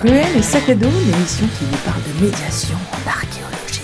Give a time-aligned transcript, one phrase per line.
[0.00, 3.82] Cruel et Sac à dos, l'émission qui vous parle de médiation en archéologie.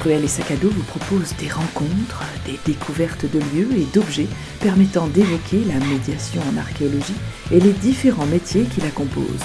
[0.00, 4.28] Cruel et Sac à dos vous propose des rencontres, des découvertes de lieux et d'objets
[4.60, 7.16] permettant d'évoquer la médiation en archéologie
[7.52, 9.44] et les différents métiers qui la composent.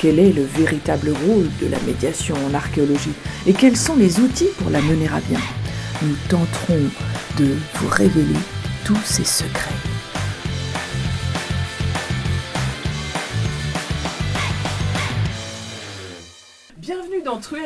[0.00, 3.14] Quel est le véritable rôle de la médiation en archéologie
[3.46, 5.40] et quels sont les outils pour la mener à bien?
[6.02, 6.90] Nous tenterons
[7.38, 8.40] de vous révéler
[8.84, 9.91] tous ces secrets.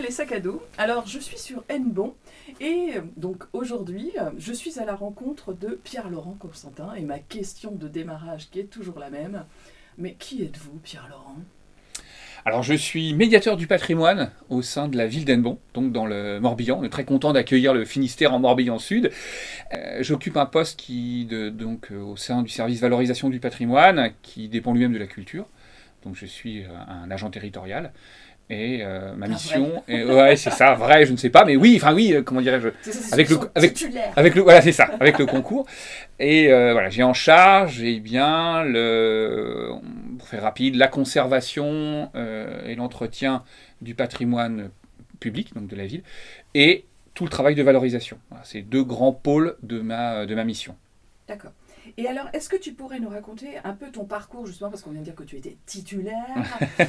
[0.06, 0.62] Bienvenue dans Truel et Sac à dos.
[0.78, 2.14] Alors, je suis sur Nbon
[2.60, 7.19] et euh, donc aujourd'hui, euh, je suis à la rencontre de Pierre-Laurent Constantin et ma
[7.19, 9.45] question de démarrage qui est toujours la même.
[9.98, 11.37] Mais qui êtes-vous, Pierre-Laurent?
[12.45, 16.38] Alors, je suis médiateur du patrimoine au sein de la ville d'Enbon, donc dans le
[16.38, 16.86] Morbihan.
[16.88, 19.11] Très content d'accueillir le Finistère en Morbihan Sud.
[19.75, 24.73] Euh, j'occupe un poste qui, donc, au sein du service valorisation du patrimoine, qui dépend
[24.73, 25.47] lui-même de la culture.
[26.05, 27.92] Donc, je suis un agent territorial.
[28.48, 31.75] Et euh, ma mission, et, ouais, c'est ça, vrai, je ne sais pas, mais oui,
[31.77, 32.69] enfin oui, euh, comment dirais-je,
[33.12, 35.66] avec le, avec, avec le, voilà, c'est ça, avec le concours.
[36.20, 39.72] Et euh, voilà, j'ai en charge, eh bien, le,
[40.17, 43.42] pour faire rapide, la conservation et l'entretien
[43.80, 44.70] du patrimoine
[45.19, 46.05] public, donc de la ville,
[46.55, 48.19] et tout le travail de valorisation.
[48.30, 50.77] Voilà, c'est deux grands pôles de ma, de ma mission.
[51.27, 51.52] D'accord.
[51.97, 54.91] Et alors, est-ce que tu pourrais nous raconter un peu ton parcours, justement, parce qu'on
[54.91, 56.36] vient de dire que tu étais titulaire?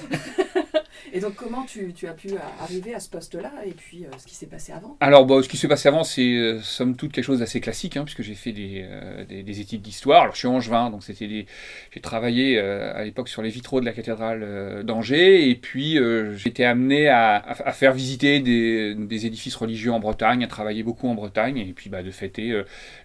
[1.14, 2.30] Et donc, comment tu, as pu
[2.62, 4.98] arriver à ce poste-là et puis euh, ce qui s'est passé avant?
[5.00, 7.98] Alors, bon, ce qui s'est passé avant, c'est euh, somme toute quelque chose d'assez classique,
[7.98, 10.24] hein, puisque j'ai fait des, euh, des, des, études d'histoire.
[10.24, 11.46] Alors, je suis angevin, donc c'était des...
[11.94, 15.98] j'ai travaillé à l'époque sur les vitraux de la cathédrale d'Angers, et puis
[16.36, 21.16] j'ai été amené à, faire visiter des, édifices religieux en Bretagne, à travailler beaucoup en
[21.16, 22.40] Bretagne, et puis bah, de fait,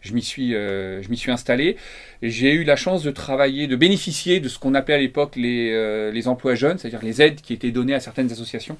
[0.00, 1.76] je m'y suis, je suis installé.
[2.22, 6.10] J'ai eu la chance de travailler, de bénéficier de ce qu'on appelait à l'époque les,
[6.12, 8.76] les emplois jeunes, c'est-à-dire les aides qui étaient données à certaines associations.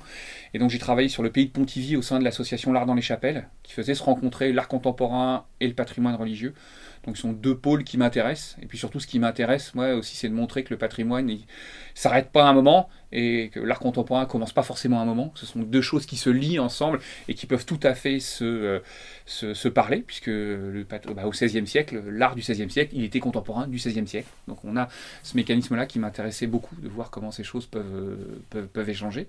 [0.54, 2.94] Et donc j'ai travaillé sur le pays de Pontivy au sein de l'association L'Art dans
[2.94, 6.54] les Chapelles, qui faisait se rencontrer l'art contemporain et le patrimoine religieux.
[7.04, 8.56] Donc ce sont deux pôles qui m'intéressent.
[8.62, 11.36] Et puis surtout, ce qui m'intéresse, moi aussi, c'est de montrer que le patrimoine ne
[11.94, 15.32] s'arrête pas à un moment et que l'art contemporain commence pas forcément à un moment.
[15.34, 18.44] Ce sont deux choses qui se lient ensemble et qui peuvent tout à fait se,
[18.44, 18.78] euh,
[19.26, 23.76] se, parler, puisque bah, au XVIe siècle, l'art du XVIe siècle, il était contemporain du
[23.76, 24.28] XVIe siècle.
[24.48, 24.88] Donc on a
[25.22, 29.26] ce mécanisme-là qui m'intéressait beaucoup, de voir comment ces choses peuvent, peuvent, peuvent échanger.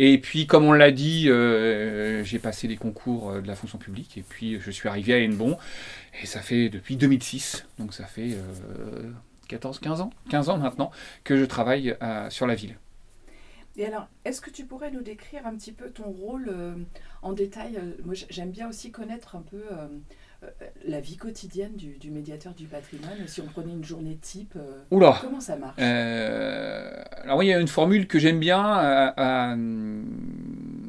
[0.00, 4.18] Et puis, comme on l'a dit, euh, j'ai passé les concours de la fonction publique
[4.18, 5.56] et puis je suis arrivé à Hennebon.
[6.22, 8.36] Et ça fait depuis 2006, donc ça fait
[9.48, 10.90] 14, euh, 15 ans, 15 ans maintenant,
[11.24, 12.76] que je travaille euh, sur la ville.
[13.76, 16.74] Et alors, est-ce que tu pourrais nous décrire un petit peu ton rôle euh,
[17.22, 19.62] en détail Moi, j'aime bien aussi connaître un peu
[20.86, 23.26] la vie quotidienne du, médiateur du patrimoine.
[23.26, 24.56] Si on prenait une journée type,
[24.90, 25.80] comment ça marche?
[25.80, 29.12] Alors oui, il y a une formule que j'aime bien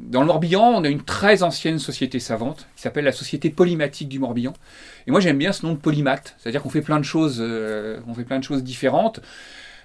[0.08, 4.08] dans le Morbihan, on a une très ancienne société savante qui s'appelle la Société Polymatique
[4.08, 4.52] du Morbihan.
[5.06, 7.98] Et moi, j'aime bien ce nom de polymath, c'est-à-dire qu'on fait plein de choses, euh,
[8.06, 9.20] on fait plein de choses différentes.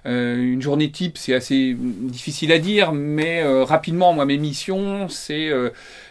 [0.05, 5.09] Euh, une journée type, c'est assez difficile à dire, mais euh, rapidement, moi, mes missions,
[5.09, 5.49] c'est,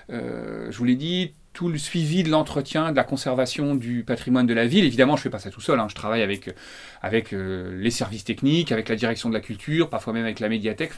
[0.09, 1.33] je vous l'ai dit,
[1.69, 4.85] le suivi de l'entretien, de la conservation du patrimoine de la ville.
[4.85, 5.79] Évidemment, je ne fais pas ça tout seul.
[5.79, 5.87] Hein.
[5.89, 6.55] Je travaille avec,
[7.03, 10.49] avec euh, les services techniques, avec la direction de la culture, parfois même avec la
[10.49, 10.93] médiathèque.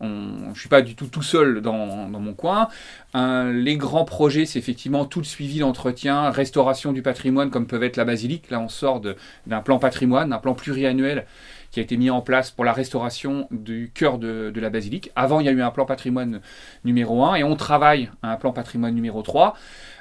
[0.00, 2.68] Je ne suis pas du tout tout seul dans, dans mon coin.
[3.14, 7.96] les grands projets, c'est effectivement tout le suivi d'entretien, restauration du patrimoine, comme peuvent être
[7.96, 8.50] la basilique.
[8.50, 9.00] Là, on sort
[9.46, 11.26] d'un plan patrimoine, d'un plan pluriannuel
[11.74, 15.10] qui a été mis en place pour la restauration du cœur de, la basilique.
[15.16, 16.40] Avant, il y a eu un plan patrimoine
[16.84, 19.56] numéro 1 et on travaille à un plan patrimoine numéro 3.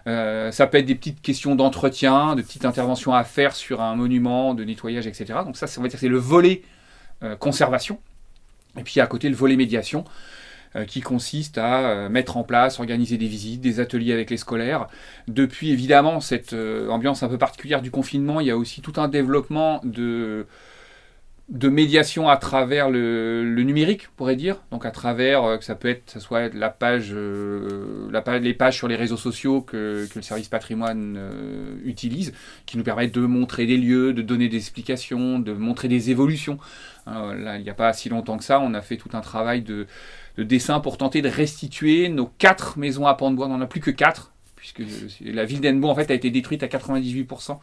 [0.06, 3.96] Euh, ça peut être des petites questions d'entretien, de petites interventions à faire sur un
[3.96, 5.40] monument, de nettoyage, etc.
[5.44, 6.62] Donc ça, on va dire c'est le volet
[7.24, 8.00] euh, conservation.
[8.78, 10.06] Et puis à côté, le volet médiation
[10.76, 14.90] euh, qui consiste à mettre en place, organiser des visites, des ateliers avec les scolaires.
[15.28, 19.08] Depuis évidemment cette ambiance un peu particulière du confinement, il y a aussi tout un
[19.08, 20.46] développement de
[21.50, 24.62] de médiation à travers le, numérique, on pourrait dire.
[24.72, 28.42] Donc à travers, euh, que ça peut être, ça soit la page, euh, la page,
[28.42, 32.34] les pages sur les réseaux sociaux que, le service patrimoine euh, utilise,
[32.66, 36.58] qui nous permettent de montrer des lieux, de donner des explications, de montrer des évolutions.
[37.06, 39.62] là, il n'y a pas si longtemps que ça, on a fait tout un travail
[39.62, 39.86] de,
[40.38, 43.48] de dessin pour tenter de restituer nos quatre maisons à pans de bois.
[43.48, 44.33] On n'en a plus que quatre,
[44.64, 44.82] puisque
[45.20, 47.58] la ville d'Enbo en fait a été détruite à 98%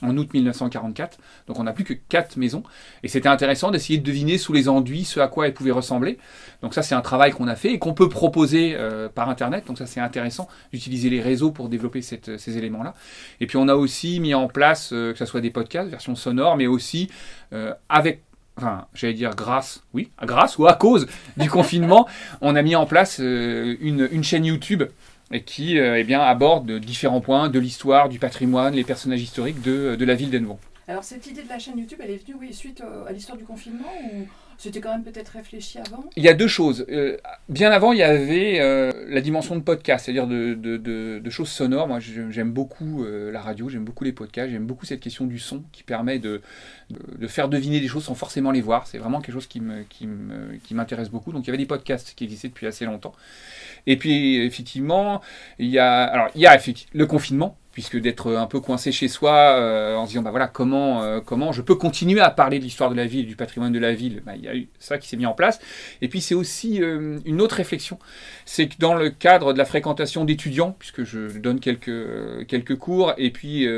[0.00, 1.18] en août 1944.
[1.48, 2.62] Donc on n'a plus que quatre maisons.
[3.02, 6.16] Et c'était intéressant d'essayer de deviner sous les enduits ce à quoi elles pouvaient ressembler.
[6.62, 9.66] Donc ça c'est un travail qu'on a fait et qu'on peut proposer euh, par Internet.
[9.66, 12.94] Donc ça c'est intéressant d'utiliser les réseaux pour développer ces éléments-là.
[13.40, 16.14] Et puis on a aussi mis en place, euh, que ce soit des podcasts, version
[16.14, 17.10] sonore, mais aussi
[17.52, 18.22] euh, avec
[18.56, 21.06] enfin, j'allais dire grâce, oui, grâce ou à cause
[21.36, 22.08] du confinement,
[22.40, 24.84] on a mis en place une, chaîne YouTube
[25.32, 29.96] et qui eh bien, aborde différents points de l'histoire, du patrimoine, les personnages historiques de,
[29.96, 30.58] de la ville d'Envon.
[30.88, 33.44] Alors cette idée de la chaîne YouTube, elle est venue oui, suite à l'histoire du
[33.44, 33.92] confinement
[34.58, 36.86] c'était quand même peut-être réfléchi avant Il y a deux choses.
[36.88, 37.18] Euh,
[37.48, 41.88] bien avant, il y avait euh, la dimension de podcast, c'est-à-dire de, de, choses sonores.
[41.88, 45.38] Moi, j'aime beaucoup euh, la radio, j'aime beaucoup les podcasts, j'aime beaucoup cette question du
[45.38, 46.40] son qui permet de,
[47.26, 48.86] faire deviner des choses sans forcément les voir.
[48.86, 49.88] C'est vraiment quelque chose qui m'intéresse
[50.62, 51.32] qui qui beaucoup.
[51.32, 53.12] Donc il y avait des podcasts qui existaient depuis assez longtemps.
[53.86, 55.20] Et puis effectivement,
[55.58, 56.58] il y a, alors, il y a
[56.94, 60.48] le confinement puisque d'être un peu coincé chez soi euh, en se disant bah voilà
[60.48, 63.70] comment euh, comment je peux continuer à parler de l'histoire de la ville, du patrimoine
[63.70, 65.60] de la ville, bah, il y a eu ça qui s'est mis en place.
[66.00, 67.98] Et puis c'est aussi euh, une autre réflexion,
[68.46, 73.28] c'est que dans le cadre de la fréquentation d'étudiants, puisque je donne quelques cours et
[73.28, 73.68] puis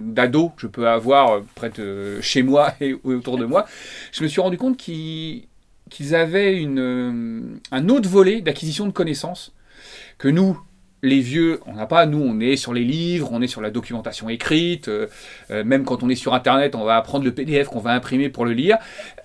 [0.00, 3.64] d'ados je peux avoir près de chez moi et, autour de moi,
[4.12, 9.54] je me suis rendu compte qu'ils avaient un autre volet d'acquisition de connaissances
[10.18, 10.60] que nous,
[11.06, 13.70] les vieux, on n'a pas, nous on est sur les livres, on est sur la
[13.70, 15.06] documentation écrite, euh,
[15.50, 18.28] euh, même quand on est sur Internet, on va apprendre le PDF qu'on va imprimer
[18.28, 18.76] pour le lire.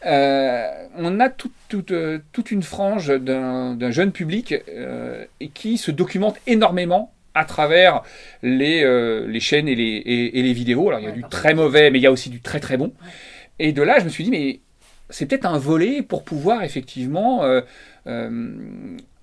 [0.06, 0.68] Euh,
[0.98, 4.56] on a toute une frange d'un jeune public
[5.54, 8.02] qui se documente énormément à travers
[8.44, 10.90] les, chaînes et les, vidéos.
[10.90, 12.78] Alors il y a du très mauvais, mais il y a aussi du très très
[12.78, 12.94] bon.
[13.60, 14.60] Et de là, je me suis dit, mais
[15.12, 17.44] c'est peut-être un volet pour pouvoir effectivement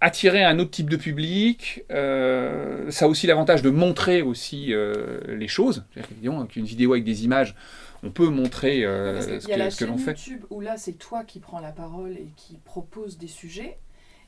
[0.01, 1.85] attirer un autre type de public.
[1.91, 5.85] Euh, ça a aussi l'avantage de montrer aussi euh, les choses.
[5.97, 7.55] Évidemment, avec une vidéo avec des images,
[8.03, 10.13] on peut montrer euh, ce, que, l'on fait.
[10.13, 13.79] YouTube où là, c'est toi qui prends la parole et qui propose des sujets.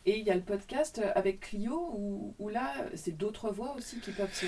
[0.06, 4.12] Et il y a le podcast avec Clio où, là, c'est d'autres voix aussi qui
[4.12, 4.46] peuvent se.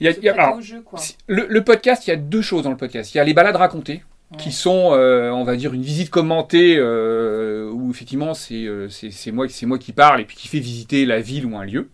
[0.00, 0.98] Il y a, au jeu, quoi.
[1.28, 3.14] Le, le, podcast, il y a deux choses dans le podcast.
[3.14, 4.02] Il y a les balades racontées,
[4.38, 9.46] qui sont, euh, on va dire, une visite commentée euh, où effectivement euh, c'est moi,
[9.62, 11.90] moi qui parle et puis qui fait visiter la ville ou un lieu.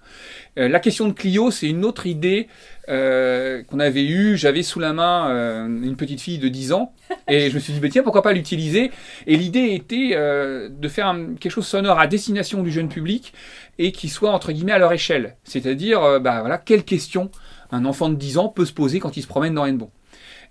[0.57, 2.49] la question de Clio, c'est une autre idée
[2.87, 4.37] qu'on avait eue.
[4.37, 6.93] J'avais sous la main une petite fille de 10 ans
[7.29, 8.91] et je me suis dit, bah, tiens, pourquoi pas l'utiliser?
[9.27, 13.33] Et l'idée était de faire quelque chose sonore à destination du jeune public
[13.79, 15.37] et qui soit entre guillemets à leur échelle.
[15.45, 17.31] C'est-à-dire, bah, voilà, quelle question
[17.73, 19.91] un enfant de 10 ans peut se poser quand il se promène dans Hennebon.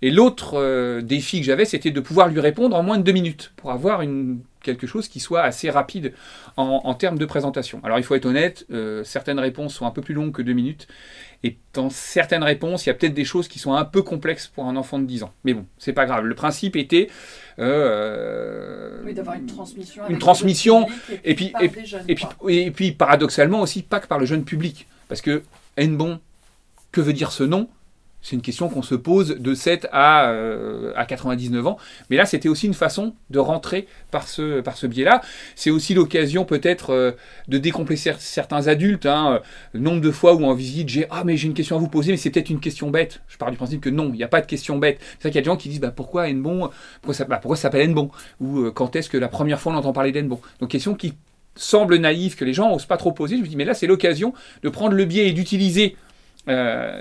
[0.01, 3.11] Et l'autre euh, défi que j'avais, c'était de pouvoir lui répondre en moins de deux
[3.11, 6.13] minutes, pour avoir une, quelque chose qui soit assez rapide
[6.57, 7.79] en, termes de présentation.
[7.83, 10.53] Alors il faut être honnête, euh, certaines réponses sont un peu plus longues que deux
[10.53, 10.87] minutes,
[11.43, 14.47] et dans certaines réponses, il y a peut-être des choses qui sont un peu complexes
[14.47, 15.31] pour un enfant de 10 ans.
[15.45, 16.25] Mais bon, c'est pas grave.
[16.25, 17.09] Le principe était...
[17.59, 20.03] Euh, oui, d'avoir une transmission.
[20.09, 20.87] Une transmission,
[21.23, 24.43] et puis, et, puis, et, puis, et puis paradoxalement aussi, pas que par le jeune
[24.43, 24.87] public.
[25.07, 25.43] Parce que,
[25.77, 26.19] bon,
[26.91, 27.69] que veut dire ce nom
[28.21, 31.77] c'est une question qu'on se pose de 7 à, euh, à 99 ans.
[32.09, 35.21] Mais là, c'était aussi une façon de rentrer par ce, par ce biais-là.
[35.55, 37.11] C'est aussi l'occasion peut-être euh,
[37.47, 39.05] de décomplexer certains adultes.
[39.05, 39.39] Hein.
[39.73, 41.87] Le nombre de fois où en visite, j'ai Ah, mais j'ai une question à vous
[41.87, 43.21] poser, mais c'est peut-être une question bête.
[43.29, 44.99] Je pars du principe que non, il n'y a pas de question bête.
[44.99, 46.69] C'est ça qu'il y a des gens qui disent bah, Pourquoi Hennebon
[47.01, 48.11] Pourquoi ça, bah, ça s'appelle Hennebon
[48.41, 51.13] Ou euh, quand est-ce que la première fois on entend parler d'Hennebon Donc, question qui
[51.55, 53.37] semble naïve, que les gens n'osent pas trop poser.
[53.37, 55.95] Je me dis Mais là, c'est l'occasion de prendre le biais et d'utiliser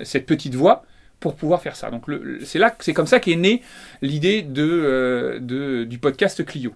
[0.05, 0.85] cette petite voix
[1.21, 1.91] pour pouvoir faire ça.
[1.91, 2.05] Donc
[2.45, 3.63] c'est là, c'est comme ça qu'est née
[4.03, 6.73] l'idée de, euh, de, du podcast Clio.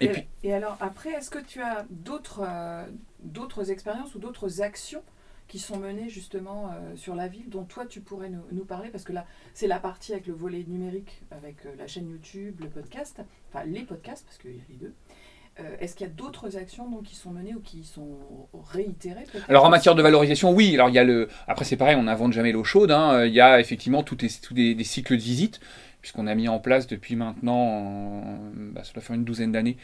[0.00, 2.84] Et, puis, et alors après, est-ce que tu as d'autres euh,
[3.20, 5.02] d'autres expériences ou d'autres actions
[5.48, 8.90] qui sont menées justement euh, sur la ville dont toi tu pourrais nous, nous parler?
[8.90, 12.68] Parce que là c'est la partie avec le volet numérique avec la chaîne YouTube, le
[12.68, 14.92] podcast, enfin les podcasts parce qu'il y a les deux.
[15.58, 18.18] Euh, est-ce qu'il y a d'autres actions donc, qui sont menées ou qui sont
[18.70, 20.74] réitérées Alors en matière de valorisation, oui.
[20.74, 21.28] Alors il y a le.
[21.48, 22.90] Après c'est pareil, on n'invente jamais l'eau chaude.
[22.90, 23.24] Hein.
[23.24, 24.16] Il y a effectivement tous
[24.52, 25.60] des, des, cycles de visite
[26.02, 28.22] puisqu'on a mis en place depuis maintenant,
[28.54, 29.76] bah, ça doit faire une douzaine d'années,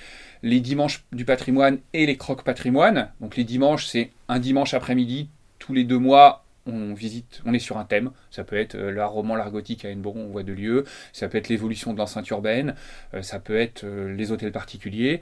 [0.45, 3.11] les dimanches du patrimoine et les croques patrimoine.
[3.21, 7.59] Donc les dimanches, c'est un dimanche après-midi tous les deux mois on visite, on est
[7.59, 8.11] sur un thème.
[8.31, 10.85] Ça peut être euh, l'art roman, l'art gothique à Hennebon, on voit de lieux.
[11.13, 12.75] Ça peut être l'évolution de l'enceinte urbaine.
[13.15, 15.21] Euh, ça peut être euh, les hôtels particuliers.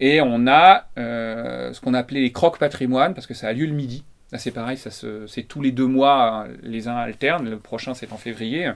[0.00, 3.72] Et on a ce qu'on appelait les croques patrimoine, parce que ça a lieu le
[3.72, 4.02] midi.
[4.32, 7.50] Là, c'est pareil, ça c'est tous les deux mois, les uns alternent.
[7.50, 8.72] Le prochain, c'est en février.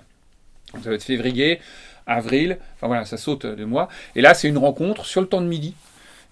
[0.83, 1.61] Ça va être février,
[2.07, 2.59] avril.
[2.75, 3.89] Enfin voilà, ça saute de mois.
[4.17, 5.75] Et là, c'est une rencontre sur le temps de midi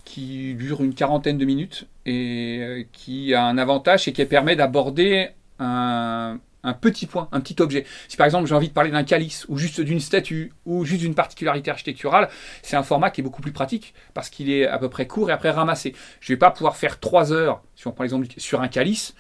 [0.05, 5.31] qui dure une quarantaine de minutes et qui a un avantage, et qui permet d'aborder
[5.63, 7.85] un, petit point, un petit objet.
[8.09, 11.01] Si par exemple j'ai envie de parler d'un calice, ou juste d'une statue, ou juste
[11.01, 12.29] d'une particularité architecturale,
[12.63, 15.31] c'est un format qui est beaucoup plus pratique, parce qu'il est à peu près court
[15.31, 15.95] et après ramassé.
[16.21, 19.15] Je ne vais pas pouvoir faire trois heures, si on prend l'exemple sur un calice.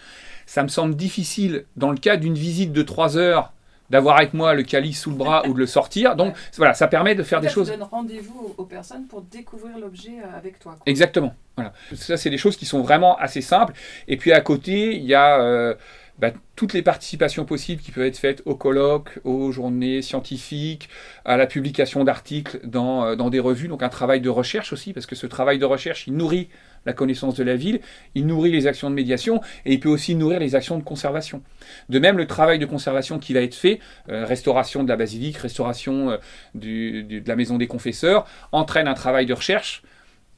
[0.46, 3.52] Ça me semble difficile, dans le cas d'une visite de trois heures,
[3.92, 6.16] d'avoir avec moi le calice sous le bras ou de le sortir.
[6.16, 7.70] Donc voilà, ça permet de faire des choses.
[7.70, 10.76] Tu donnes rendez-vous aux, personnes pour découvrir l'objet euh, avec toi.
[10.86, 11.34] Exactement.
[11.56, 11.74] Voilà.
[11.94, 13.74] Ça, c'est des choses qui sont vraiment assez simples.
[14.08, 15.74] Et puis à côté, il y a euh,
[16.22, 20.88] bah, toutes les participations possibles qui peuvent être faites au colloque, aux journées scientifiques,
[21.24, 24.92] à la publication d'articles dans, euh, dans, des revues, donc un travail de recherche aussi,
[24.92, 26.48] parce que ce travail de recherche, il nourrit
[26.86, 27.80] la connaissance de la ville,
[28.14, 31.42] il nourrit les actions de médiation et il peut aussi nourrir les actions de conservation.
[31.88, 35.38] De même, le travail de conservation qui va être fait, euh, restauration de la basilique,
[35.38, 36.18] restauration euh,
[36.54, 39.82] de la maison des confesseurs, entraîne un travail de recherche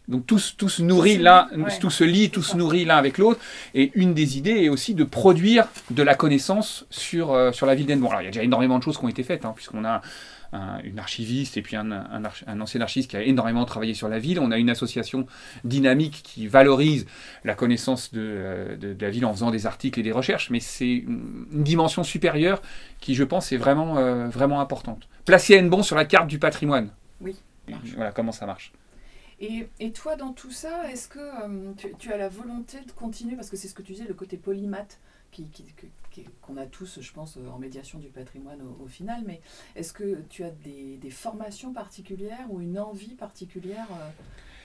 [0.08, 1.48] donc tout, se nourrit l'un,
[1.80, 3.40] tout se lie, tout se nourrit l'un avec l'autre.
[3.74, 7.74] Et une des idées est aussi de produire de la connaissance sur, euh, sur la
[7.74, 8.08] ville d'Enbon.
[8.08, 10.02] Alors il y a déjà énormément de choses qui ont été faites, hein, puisqu'on a
[10.84, 14.38] une archiviste et puis un, un, ancien archiviste qui a énormément travaillé sur la ville.
[14.38, 15.26] On a une association
[15.64, 17.06] dynamique qui valorise
[17.44, 20.60] la connaissance de, euh, de, la ville en faisant des articles et des recherches, mais
[20.60, 22.62] c'est une, dimension supérieure
[23.00, 25.08] qui, je pense, est vraiment, euh, vraiment importante.
[25.24, 26.90] Placer Enbon sur la carte du patrimoine.
[27.20, 27.34] Oui.
[27.96, 28.72] Voilà comment ça marche.
[29.80, 33.36] Et, toi, dans tout ça, est-ce que euh, tu, as la volonté de continuer?
[33.36, 34.98] Parce que c'est ce que tu disais, le côté polymath
[36.42, 39.22] qu'on a tous, je pense, en médiation du patrimoine au, final.
[39.26, 39.40] Mais
[39.76, 44.08] est-ce que tu as des, formations particulières ou une envie particulière euh,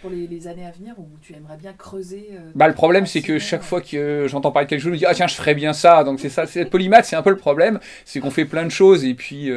[0.01, 3.21] pour les, années à venir où tu aimerais bien creuser euh, bah, Le problème, c'est
[3.21, 5.35] que chaque fois que j'entends parler de quelque chose, je me dis Ah, tiens, je
[5.35, 6.03] ferais bien ça.
[6.03, 7.79] Donc, c'est ça, c'est polymath, c'est un peu le problème.
[8.05, 9.49] C'est qu'on fait plein de choses et puis.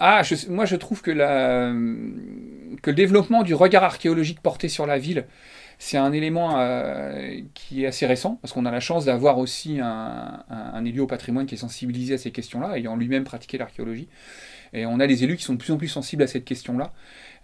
[0.00, 5.26] Ah, moi je trouve que, le développement du regard archéologique porté sur la ville,
[5.78, 9.80] c'est un élément euh, qui est assez récent, parce qu'on a la chance d'avoir aussi
[9.80, 14.08] un, un, élu au patrimoine qui est sensibilisé à ces questions-là, ayant lui-même pratiqué l'archéologie.
[14.72, 16.92] Et on a des élus qui sont de plus en plus sensibles à cette question-là.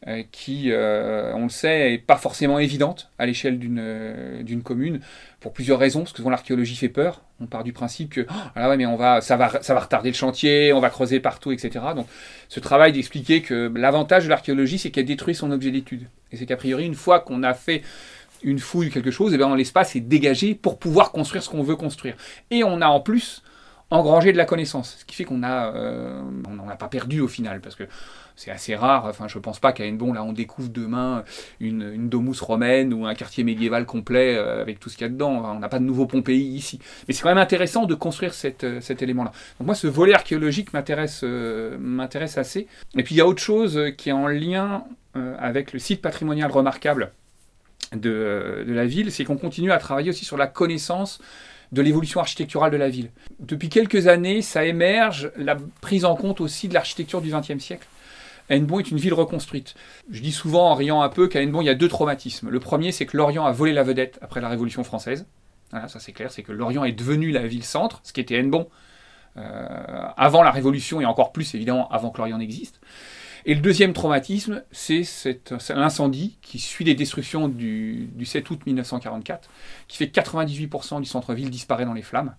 [0.07, 5.01] Euh, qui, euh, on le sait, n'est pas forcément évidente à l'échelle euh, d'une commune,
[5.41, 7.23] pour plusieurs raisons, parce que souvent l'archéologie fait peur.
[7.41, 9.81] On part du principe que oh, ah ouais, mais on va, ça, va, ça va
[9.81, 11.87] retarder le chantier, on va creuser partout, etc.
[11.97, 12.07] Donc
[12.51, 16.07] ce travail d'expliquer que l'avantage de l'archéologie, c'est qu'elle détruit son objet d'étude.
[16.33, 17.81] Et c'est qu'a priori, une fois qu'on a fait
[18.43, 21.63] une fouille, quelque chose, et eh bien l'espace est dégagé pour pouvoir construire ce qu'on
[21.63, 22.15] veut construire.
[22.51, 23.43] Et on a en plus
[23.95, 25.73] engrangé de la connaissance, ce qui fait qu'on a,
[26.47, 27.85] on n'en a pas perdu au final, parce que
[28.37, 29.07] c'est assez rare.
[29.07, 31.25] Enfin, je pense pas qu'à Hennebon, là, on découvre demain
[31.61, 35.11] une, une, domus romaine ou un quartier médiéval complet euh, avec tout ce qu'il y
[35.11, 35.43] a dedans.
[35.45, 36.81] on n'a pas de nouveau Pompéi ici.
[37.07, 38.33] Mais c'est quand même intéressant de construire
[38.65, 39.33] euh, cet élément-là.
[39.59, 41.79] Donc moi, ce volet archéologique m'intéresse euh,
[42.37, 42.67] assez.
[42.97, 44.85] Et puis il y a autre chose qui est en lien
[45.39, 47.13] avec le site patrimonial remarquable
[47.93, 51.21] de la ville, c'est qu'on continue à travailler aussi sur la connaissance
[51.75, 53.11] de l'évolution architecturale de la ville.
[53.41, 57.87] Depuis quelques années, ça émerge la prise en compte aussi de l'architecture du XXe siècle.
[58.49, 59.75] Hennebon est une ville reconstruite.
[60.11, 62.49] Je dis souvent en riant un peu qu'à Hennebon, il y a deux traumatismes.
[62.49, 65.27] Le premier, c'est que Lorient a volé la vedette après la Révolution française.
[65.71, 68.69] Voilà, ça c'est clair, c'est que Lorient est devenu la ville-centre, ce qui était Hennebon
[69.37, 72.81] euh, avant la Révolution et encore plus évidemment avant que Lorient n'existe.
[73.47, 75.05] Et le deuxième traumatisme, c'est
[75.71, 79.51] l'incendie qui suit les destructions du, du 7 août 1944,
[79.87, 82.35] qui fait 98% du centre-ville disparaît dans les flammes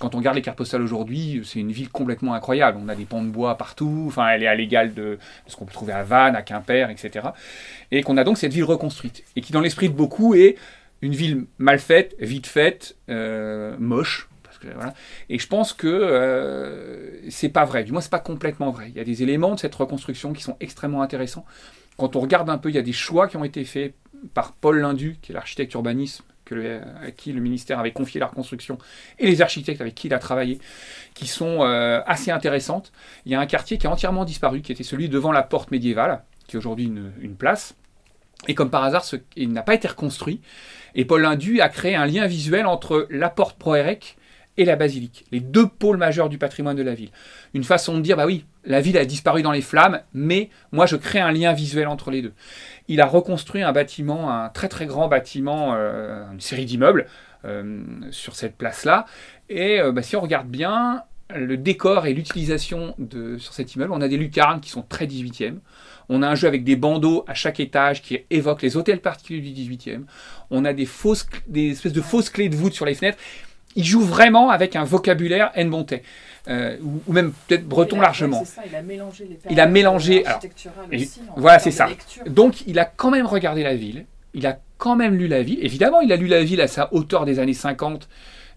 [0.00, 2.78] quand on regarde les cartes postales aujourd'hui, c'est une ville complètement incroyable.
[2.82, 5.64] On a des ponts de bois partout, enfin, elle est à l'égal de, ce qu'on
[5.64, 7.28] peut trouver à Vannes, à Quimper, etc.
[7.90, 10.56] Et qu'on a donc cette ville reconstruite, et qui, dans l'esprit de beaucoup, est
[11.00, 14.28] une ville mal faite, vite faite, euh, moche.
[14.66, 14.94] Que, voilà.
[15.28, 17.84] Et je pense que euh, c'est pas vrai.
[17.84, 18.88] Du moins, c'est pas complètement vrai.
[18.88, 21.44] Il y a des éléments de cette reconstruction qui sont extrêmement intéressants.
[21.96, 23.94] Quand on regarde un peu, il y a des choix qui ont été faits
[24.34, 28.78] par Paul Lindu, qui est l'architecte urbanisme à qui le ministère avait confié la reconstruction,
[29.18, 30.58] et les architectes avec qui il a travaillé,
[31.14, 32.92] qui sont euh, assez intéressantes.
[33.24, 35.70] Il y a un quartier qui a entièrement disparu, qui était celui devant la porte
[35.70, 37.74] médiévale, qui est aujourd'hui une, place.
[38.48, 39.04] Et comme par hasard,
[39.34, 40.40] il n'a pas été reconstruit.
[40.94, 44.15] Et Paul Lindu a créé un lien visuel entre la porte Proérec
[44.58, 47.10] et la basilique, les deux pôles majeurs du patrimoine de la ville.
[47.54, 50.86] Une façon de dire, bah oui, la ville a disparu dans les flammes, mais moi
[50.86, 52.32] je crée un lien visuel entre les deux
[52.88, 57.06] il a reconstruit un bâtiment, un très très grand bâtiment, euh, une série d'immeubles
[57.44, 59.06] euh, sur cette place-là.
[59.48, 61.02] Et euh, bah, si on regarde bien,
[61.34, 62.94] le décor et l'utilisation
[63.38, 65.56] sur cet immeuble, on a des lucarnes qui sont très 18e.
[66.08, 69.40] On a un jeu avec des bandeaux à chaque étage qui évoquent les hôtels particuliers
[69.40, 70.02] du 18e.
[70.50, 73.18] On a des, fausses, des espèces de fausses clés de voûte sur les fenêtres.
[73.76, 76.02] Il joue vraiment avec un vocabulaire Nbontais.
[76.48, 78.44] Euh, ou, même peut-être breton largement.
[78.68, 80.24] il a mélangé les Il a mélangé.
[81.36, 81.88] voilà, c'est ça.
[82.26, 84.06] Donc, il a quand même regardé la ville.
[84.32, 85.58] Il a quand même lu la ville.
[85.62, 88.08] Évidemment, il a lu la ville à sa hauteur des années 50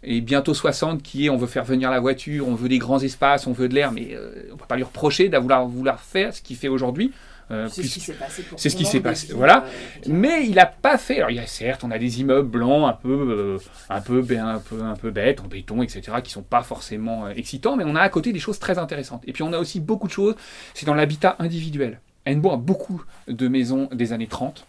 [0.03, 2.99] et bientôt 60, qui est on veut faire venir la voiture, on veut des grands
[2.99, 5.99] espaces, on veut de l'air, mais euh, on ne peut pas lui reprocher d'avoir vouloir
[5.99, 7.11] faire ce qu'il fait aujourd'hui.
[7.49, 8.45] C'est ce qui s'est passé.
[8.57, 9.65] C'est ce qui s'est passé, voilà.
[10.07, 11.17] Mais il n'a pas fait.
[11.17, 13.57] Alors, il y a, certes, on a des immeubles blancs un peu,
[13.89, 17.75] un peu, un peu, un peu bêtes, en béton, etc., qui sont pas forcément excitants,
[17.75, 19.23] mais on a à côté des choses très intéressantes.
[19.25, 20.35] Et puis, on a aussi beaucoup de choses.
[20.73, 21.99] C'est dans l'habitat individuel.
[22.25, 24.65] Hennebeau a beaucoup de maisons des années 30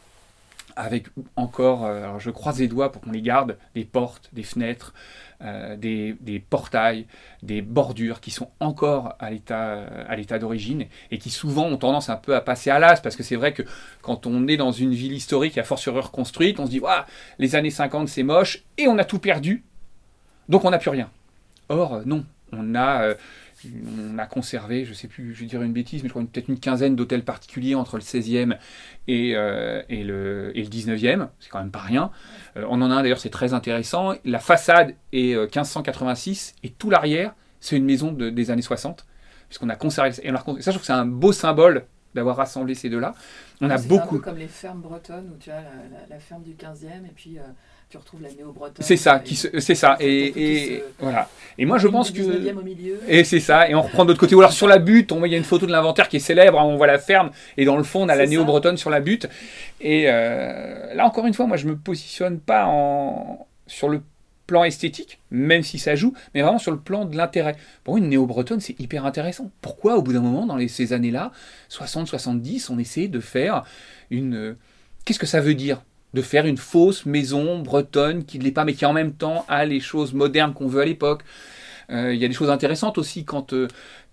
[0.77, 4.95] avec encore, alors je croise les doigts pour qu'on les garde, des portes, des fenêtres,
[5.43, 7.07] euh, des, portails,
[7.43, 12.37] des bordures qui sont encore à l'état, d'origine et qui souvent ont tendance un peu
[12.37, 13.63] à passer à l'as parce que c'est vrai que
[14.03, 16.83] quand on est dans une ville historique à force reconstruite, on se dit
[17.39, 19.65] les années 50 c'est moche et on a tout perdu,
[20.51, 21.09] donc on n'a plus rien.
[21.71, 23.15] Or non, on a euh,
[23.67, 26.49] on a conservé, je sais plus, je vais dire une bêtise, mais je crois peut-être
[26.49, 28.57] une quinzaine d'hôtels particuliers entre le 16e
[29.09, 32.11] et, euh, et, le, et le 19e, c'est quand même pas rien.
[32.57, 34.15] Euh, on en a un d'ailleurs, c'est très intéressant.
[34.25, 39.07] La façade est 1586 euh, et tout l'arrière, c'est une maison des années 60,
[39.49, 40.13] puisqu'on a conservé.
[40.23, 43.15] Et on a, ça, je trouve que c'est un beau symbole d'avoir rassemblé ces deux-là.
[43.61, 44.17] On a beaucoup.
[44.17, 45.63] Un peu comme les fermes bretonnes où tu as
[46.09, 47.39] la, ferme du 15e et puis
[47.91, 48.85] tu retrouves la néo-bretonne.
[48.87, 49.97] C'est ça, qui c'est ça.
[49.99, 51.29] Et, voilà.
[51.59, 52.23] Et moi, je pense que.
[52.23, 53.01] Au milieu.
[53.09, 53.69] Et c'est ça.
[53.69, 54.37] Et on reprend de l'autre côté.
[54.37, 56.21] Ou alors sur la butte, on il y a une photo de l'inventaire qui est
[56.21, 56.57] célèbre.
[56.59, 57.31] On voit la ferme.
[57.57, 59.29] Et dans le fond, on a la néo-bretonne sur la butte.
[59.81, 63.49] Et euh, là, encore une fois, moi, je me positionne pas en...
[63.67, 64.03] sur le
[64.47, 67.57] plan esthétique, même si ça joue, mais vraiment sur le plan de l'intérêt.
[67.83, 69.51] Pour une néo-bretonne, c'est hyper intéressant.
[69.63, 71.33] Pourquoi, au bout d'un moment, dans les, ces années-là,
[71.71, 73.65] 60-70, on essaie de faire
[74.11, 74.57] une.
[75.05, 75.83] Qu'est-ce que ça veut dire?
[76.15, 79.45] De faire une fausse maison bretonne qui ne l'est pas, mais qui en même temps
[79.49, 81.23] a les choses modernes qu'on veut à l'époque.
[81.91, 83.69] Euh, il y a des choses intéressantes aussi quand euh,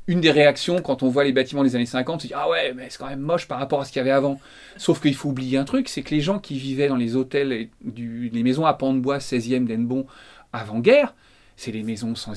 [0.07, 2.87] une des réactions quand on voit les bâtiments des années 50, c'est ah ouais, mais
[2.89, 4.39] c'est quand même moche par rapport à ce qu'il y avait avant.
[4.77, 7.51] Sauf qu'il faut oublier un truc, c'est que les gens qui vivaient dans les hôtels,
[7.51, 10.05] et les maisons à pans de bois 16e d'Enbon
[10.53, 11.13] avant-guerre,
[11.57, 12.33] c'est les maisons sans,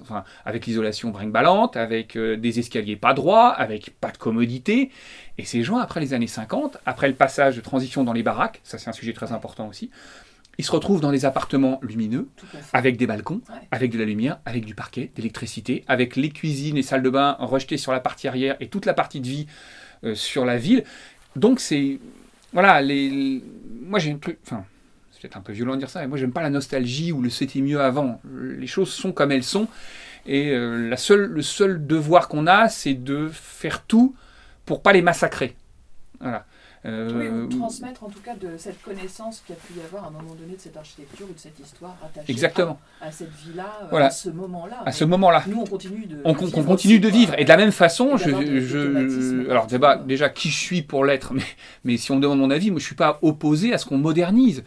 [0.00, 4.90] enfin, avec l'isolation brinque-ballante, avec euh, des escaliers pas droits, avec pas de commodité.
[5.38, 8.60] Et ces gens, après les années 50, après le passage de transition dans les baraques,
[8.62, 9.90] ça c'est un sujet très important aussi,
[10.58, 12.28] ils se retrouvent dans des appartements lumineux,
[12.72, 16.82] avec des balcons, avec de la lumière, avec du parquet, d'électricité, avec les cuisines et
[16.82, 19.46] salles de bain rejetées sur la partie arrière et toute la partie de vie
[20.04, 20.84] euh, sur la ville.
[21.34, 21.98] Donc c'est...
[22.52, 23.42] Voilà, les,
[23.82, 24.38] moi j'ai un truc...
[24.46, 24.64] Enfin,
[25.24, 27.30] c'est un peu violent de dire ça, mais moi j'aime pas la nostalgie ou le
[27.30, 28.20] c'était mieux avant.
[28.34, 29.68] Les choses sont comme elles sont.
[30.26, 34.14] Et euh, la seule, le seul devoir qu'on a, c'est de faire tout
[34.66, 35.56] pour pas les massacrer.
[36.20, 36.44] Voilà.
[36.86, 40.04] Euh, oui, transmettre en tout cas de cette connaissance qu'il y a pu y avoir
[40.04, 42.78] à un moment donné de cette architecture ou de cette histoire rattachée Exactement.
[43.00, 44.06] À, cette vie-là, euh, voilà.
[44.06, 44.82] à ce moment-là.
[44.84, 45.44] À ce moment-là.
[45.46, 46.66] Nous, on continue de, on, vivre.
[46.66, 47.34] continue de vivre.
[47.38, 51.32] Et de la même façon, je, je alors débat, déjà qui je suis pour l'être,
[51.34, 51.42] mais,
[51.84, 53.96] mais si on me demande mon avis, moi je suis pas opposé à ce qu'on
[53.96, 54.62] modernise.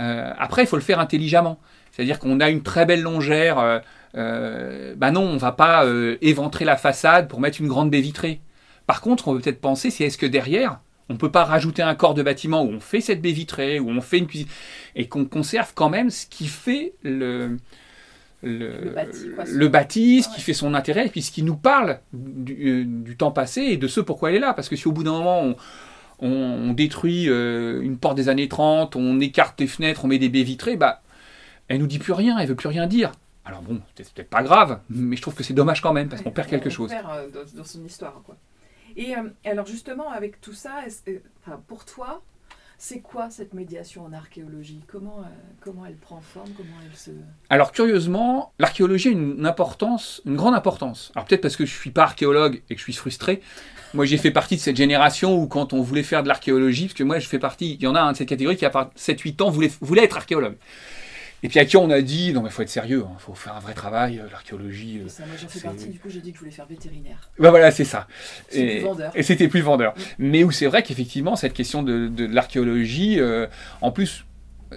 [0.00, 1.58] Euh, après, il faut le faire intelligemment.
[1.92, 3.58] C'est-à-dire qu'on a une très belle longère.
[3.58, 3.78] Euh,
[4.16, 5.84] euh, bah non, on va pas
[6.20, 8.40] éventrer la façade pour mettre une grande baie vitrée.
[8.86, 11.82] Par contre, on peut peut-être penser, c'est est-ce que derrière, on ne peut pas rajouter
[11.82, 14.48] un corps de bâtiment où on fait cette baie vitrée, où on fait une cuisine,
[14.94, 17.58] et qu'on conserve quand même ce qui fait le,
[18.42, 23.16] le, bâti, ce qui fait son intérêt, et puis ce qui nous parle du, du,
[23.16, 24.52] temps passé et de ce pourquoi elle est là.
[24.54, 25.56] Parce que si au bout d'un moment, on,
[26.18, 30.28] on, détruit euh, une porte des années 30, on écarte les fenêtres, on met des
[30.28, 31.02] baies vitrées, bah,
[31.68, 33.12] elle nous dit plus rien, elle veut plus rien dire.
[33.44, 36.22] Alors bon, c'est peut-être pas grave, mais je trouve que c'est dommage quand même, parce
[36.22, 36.90] qu'on perd quelque chose.
[36.92, 38.36] On perd euh, dans, son histoire, quoi.
[38.96, 40.80] Et euh, alors justement, avec tout ça,
[41.66, 42.22] pour toi,
[42.78, 44.80] c'est quoi cette médiation en archéologie?
[44.86, 45.24] Comment,
[45.60, 46.50] comment elle prend forme?
[46.56, 47.10] Comment elle se...
[47.50, 51.12] Alors curieusement, l'archéologie a une importance, une grande importance.
[51.14, 53.42] Alors peut-être parce que je suis pas archéologue et que je suis frustré,
[53.94, 56.94] moi, j'ai fait partie de cette génération où, quand on voulait faire de l'archéologie, parce
[56.94, 58.70] que moi, je fais partie, il y en a un de cette catégorie qui, à
[58.70, 60.56] part 7-8 ans, voulait, voulait être archéologue.
[61.44, 63.34] Et puis à qui on a dit, non mais faut être sérieux, il hein, faut
[63.34, 65.00] faire un vrai travail, euh, l'archéologie.
[65.00, 67.28] Euh, moi j'en fais partie, du coup j'ai dit que je voulais faire vétérinaire.
[67.38, 68.08] Ben voilà, c'est ça.
[68.50, 68.82] Et,
[69.14, 69.92] et c'était plus vendeur.
[69.92, 70.02] Mm.
[70.20, 73.46] Mais où c'est vrai qu'effectivement cette question de, de, l'archéologie, euh,
[73.82, 74.24] en plus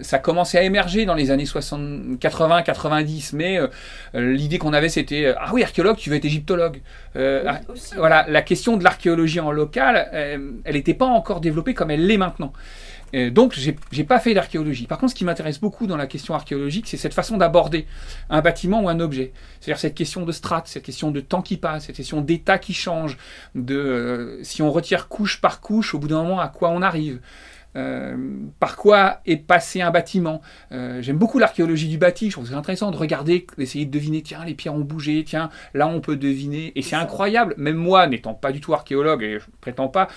[0.02, 3.68] ça commençait à émerger dans les années 60, 80, 90, mais euh,
[4.14, 6.82] l'idée qu'on avait c'était euh, ah oui archéologue, tu veux être égyptologue.
[7.16, 7.62] Euh, ah,
[7.96, 12.18] voilà, la question de l'archéologie en local, elle n'était pas encore développée comme elle l'est
[12.18, 12.54] maintenant.
[13.32, 14.86] donc j'ai pas fait d'archéologie.
[14.86, 17.88] Par contre, ce qui m'intéresse beaucoup dans la question archéologique, c'est cette façon d'aborder
[18.30, 19.32] un bâtiment ou un objet.
[19.60, 22.74] C'est-à-dire cette question de strates, cette question de temps qui passe, cette question d'état qui
[22.74, 23.18] change,
[23.56, 27.20] de si on retire couche par couche, au bout d'un moment à quoi on arrive.
[27.78, 28.18] Euh,
[28.60, 30.42] par quoi est passé un bâtiment.
[30.72, 34.24] Euh, j'aime beaucoup l'archéologie du bâti, je trouve c'est intéressant de regarder, d'essayer de deviner,
[34.24, 38.08] tiens, les pierres ont bougé, tiens, là on peut deviner, et c'est incroyable, même moi,
[38.08, 40.08] n'étant pas du tout archéologue, et je prétends pas,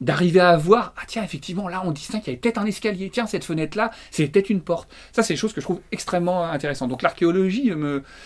[0.00, 3.10] d'arriver à voir, ah tiens, effectivement, là, on distingue qu'il y avait peut-être un escalier,
[3.10, 4.90] tiens, cette fenêtre-là, c'est peut-être une porte.
[5.12, 6.88] Ça, c'est des choses que je trouve extrêmement intéressantes.
[6.88, 7.72] Donc l'archéologie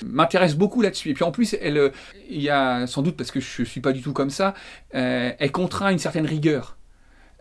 [0.04, 1.10] m'intéresse beaucoup là-dessus.
[1.10, 1.90] Et puis en plus, elle,
[2.30, 4.54] il y a sans doute, parce que je ne suis pas du tout comme ça,
[4.94, 6.76] euh, elle contraint une certaine rigueur.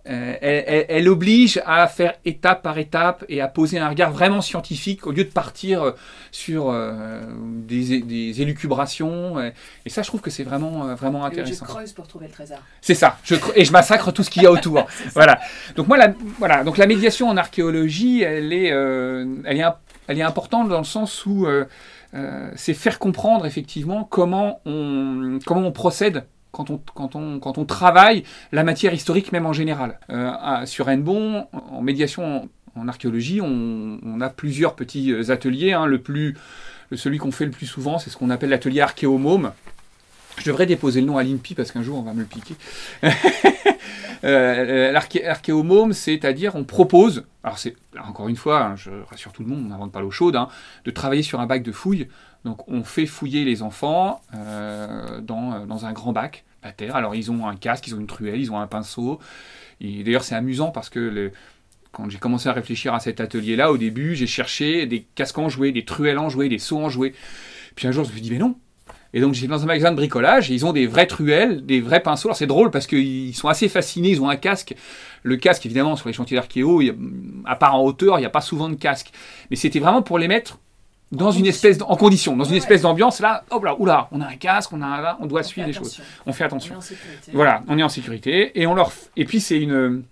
[0.05, 5.07] Euh, elle, oblige à faire étape par étape et à poser un regard vraiment scientifique
[5.07, 5.91] au lieu de partir euh,
[6.29, 9.39] sur euh, des, élucubrations.
[9.85, 11.65] Et, ça, je trouve que c'est vraiment, vraiment intéressant.
[11.65, 12.57] Et je creuse pour trouver le trésor.
[12.81, 13.17] C'est ça.
[13.23, 14.85] Je et je massacre tout ce qu'il y a autour.
[15.13, 15.39] voilà.
[15.77, 16.65] Donc moi, la, voilà.
[16.65, 19.65] Donc la médiation en archéologie, elle est, elle est,
[20.07, 21.47] elle est importante dans le sens où
[22.55, 27.65] c'est faire comprendre effectivement comment on, comment on procède quand on, quand, on, quand on
[27.65, 29.99] travaille la matière historique même en général.
[30.09, 35.73] Euh, sur Hennebon, en médiation en, archéologie, on, a plusieurs petits euh, ateliers.
[35.73, 35.87] Hein.
[35.87, 36.37] Le plus,
[36.93, 39.51] celui qu'on fait le plus souvent, c'est ce qu'on appelle l'atelier archéomôme.
[40.37, 42.55] Je devrais déposer le nom à l'INPI parce qu'un jour on va me le piquer.
[44.23, 49.49] euh, L'archéomôme, c'est-à-dire on propose, alors c'est encore une fois, hein, je rassure tout le
[49.49, 50.47] monde, on n'invente pas l'eau chaude, hein,
[50.85, 52.07] de travailler sur un bac de fouilles
[52.45, 56.95] donc on fait fouiller les enfants euh, dans, dans, un grand bac à terre.
[56.95, 59.19] Alors ils ont un casque, ils ont une truelle, ils ont un pinceau.
[59.81, 61.31] D'ailleurs c'est amusant parce que
[61.91, 65.49] quand j'ai commencé à réfléchir à cet atelier-là, au début j'ai cherché des casques en
[65.49, 67.13] jouet, des truelles en jouet, des seaux en jouet.
[67.75, 68.57] Puis un jour je me suis dit mais non.
[69.13, 71.82] Et donc j'étais dans un magasin de bricolage et ils ont des vraies truelles, des
[71.82, 72.30] vrais pinceaux.
[72.30, 74.76] Alors c'est drôle parce qu'ils sont assez fascinés, ils ont un casque.
[75.21, 76.82] Le casque évidemment sur les chantiers d'archéo,
[77.45, 79.12] à part en hauteur, il n'y a pas souvent de casque.
[79.52, 80.58] Mais c'était vraiment pour les mettre
[81.12, 84.28] dans une espèce en condition, dans une espèce d'ambiance là, hop là, oula, on a
[84.28, 86.02] un casque, on a un, on doit suivre les choses.
[86.26, 86.76] On fait attention.
[87.34, 90.04] voilà, on est en sécurité et on leur et puis c'est une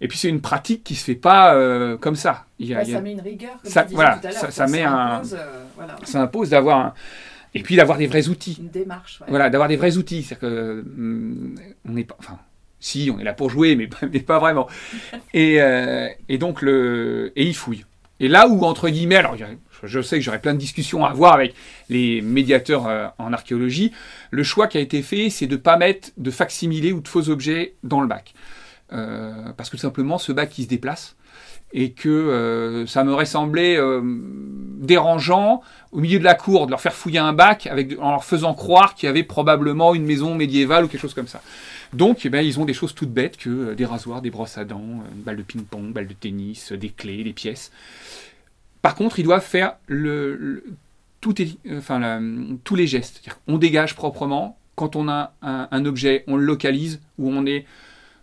[0.00, 2.46] et puis c'est une pratique qui se fait pas euh, comme ça.
[2.60, 3.52] Il y a, ça met une rigueur.
[3.62, 5.96] Comme ça, voilà, ça, ça, met impose, euh, voilà.
[6.04, 6.94] ça impose d'avoir un,
[7.54, 8.58] et puis d'avoir des vrais outils.
[8.60, 9.20] Une démarche.
[9.28, 11.54] Voilà, d'avoir des vrais outils, c'est que hum,
[11.88, 12.38] on n'est pas, enfin,
[12.80, 14.68] si on est là pour jouer, mais, mais pas vraiment.
[15.34, 17.84] et, euh, et donc le et il fouille.
[18.20, 19.36] Et là où entre guillemets, alors
[19.82, 21.54] je sais que j'aurais plein de discussions à avoir avec
[21.88, 23.92] les médiateurs euh, en archéologie,
[24.30, 27.08] le choix qui a été fait, c'est de ne pas mettre de facsimilés ou de
[27.08, 28.34] faux objets dans le bac.
[28.92, 31.16] Euh, parce que tout simplement, ce bac, il se déplace
[31.72, 33.80] et que euh, ça m'aurait semblé
[34.78, 37.68] dérangeant au milieu de la cour de leur faire fouiller un bac
[38.00, 41.28] en leur faisant croire qu'il y avait probablement une maison médiévale ou quelque chose comme
[41.28, 41.42] ça.
[41.92, 44.64] Donc, eh ben, ils ont des choses toutes bêtes que des rasoirs, des brosses à
[44.64, 44.80] dents,
[45.14, 47.70] une balle de ping-pong, une balle de tennis, des clés, des pièces.
[48.80, 50.64] Par contre, ils doivent faire le,
[51.20, 51.34] tout
[51.70, 52.20] enfin,
[52.64, 53.22] tous les gestes.
[53.46, 54.58] On dégage proprement.
[54.74, 57.66] Quand on a un, objet, on le localise, où on est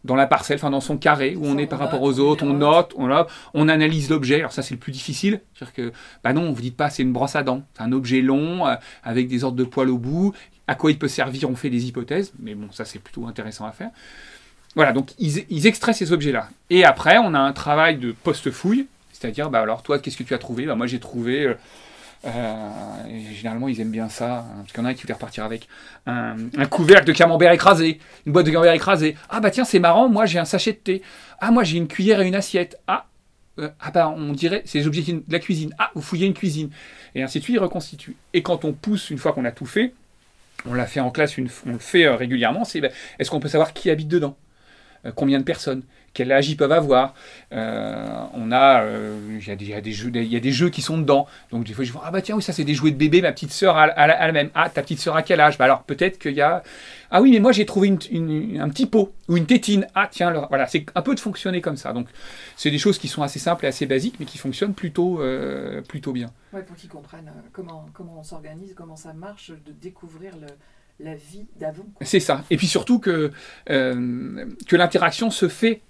[0.04, 2.54] dans la parcelle, enfin dans son carré, où on est par rapport aux autres, on
[2.54, 3.10] note, on,
[3.54, 4.36] on analyse l'objet.
[4.36, 5.42] Alors ça, c'est le plus difficile.
[5.54, 5.92] C'est-à-dire que,
[6.24, 7.64] bah non, vous dites pas c'est une brosse à dents.
[7.76, 10.34] C'est un objet long, euh, avec des ordres de poils au bout.
[10.68, 12.34] À quoi il peut servir On fait des hypothèses.
[12.40, 13.90] Mais bon, ça, c'est plutôt intéressant à faire.
[14.76, 16.50] Voilà, donc ils, ils extraient ces objets-là.
[16.70, 18.88] Et après, on a un travail de post-fouille
[19.20, 20.66] c'est-à-dire, bah, alors toi, qu'est-ce que tu as trouvé?
[20.66, 21.46] Bah, Moi, j'ai trouvé.
[21.46, 21.54] Euh,
[22.26, 22.70] euh,
[23.34, 25.68] généralement, ils aiment bien ça, hein, parce qu'il y en a qui voulaient repartir avec
[26.06, 26.36] un,
[26.70, 29.16] couvercle de camembert écrasé, une boîte de camembert écrasé.
[29.30, 31.02] Ah bah tiens, c'est marrant, moi j'ai un sachet de thé.
[31.40, 32.78] Ah, moi j'ai une cuillère et une assiette.
[32.88, 33.06] Ah,
[33.60, 35.74] euh, ah bah on dirait, c'est les objets de la cuisine.
[35.78, 36.70] Ah, vous fouillez une cuisine.
[37.16, 38.18] Et ainsi de suite, ils reconstituent.
[38.34, 39.94] Et quand on pousse, une fois qu'on a tout fait,
[40.66, 43.74] on l'a fait en classe, on le fait régulièrement, c'est bah, est-ce qu'on peut savoir
[43.74, 44.38] qui habite dedans?
[45.16, 45.84] Combien de personnes?
[46.20, 47.14] Quel âge ils peuvent avoir.
[47.54, 48.84] Euh, on a,
[49.30, 51.28] il y, a des jeux, il y a des jeux qui sont dedans.
[51.50, 53.22] Donc des fois je vois ah bah tiens oui ça c'est des jouets de bébé.
[53.22, 54.50] Ma petite sœur a, la même.
[54.54, 55.58] Ah ta petite sœur à quel âge?
[55.58, 56.62] Bah, alors peut-être qu'il y a
[57.10, 59.88] ah oui mais moi j'ai trouvé une, un petit pot ou une tétine.
[59.96, 61.94] Ah tiens voilà c'est un peu de fonctionner comme ça.
[61.94, 62.08] Donc
[62.58, 65.82] c'est des choses qui sont assez simples et assez basiques mais qui fonctionnent plutôt euh,
[65.82, 66.32] plutôt bien.
[66.52, 70.48] Ouais pour qu'ils comprennent euh, comment comment on s'organise, comment ça marche, de découvrir le
[71.02, 71.86] la vie d'avant.
[72.02, 72.44] C'est ça.
[72.50, 73.32] Et puis surtout que,
[73.66, 75.82] que l'interaction se fait